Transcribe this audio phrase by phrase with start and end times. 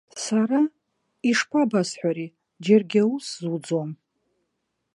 [0.23, 0.59] Сара,
[1.29, 2.27] ишԥабасҳәари,
[2.63, 3.89] џьаргьы аус зуӡом.